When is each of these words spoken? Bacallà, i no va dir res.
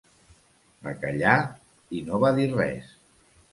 Bacallà, 0.87 1.35
i 1.99 2.03
no 2.09 2.25
va 2.25 2.35
dir 2.43 2.51
res. 2.57 2.93